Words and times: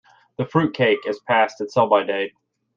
The 0.39 0.47
fruit 0.47 0.73
cake 0.73 0.97
is 1.05 1.19
past 1.19 1.61
its 1.61 1.75
sell-by 1.75 2.05
date. 2.05 2.33